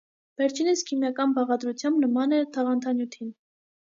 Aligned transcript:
Վերջինս 0.41 0.81
քիմիական 0.87 1.35
բաղադրությամբ 1.37 2.03
նման 2.07 2.35
է 2.39 2.43
թաղանթանյութին։ 2.57 3.35